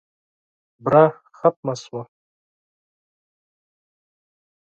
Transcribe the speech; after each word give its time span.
بوره 0.83 1.05
ختمه 1.37 1.73
شوه. 1.81 2.01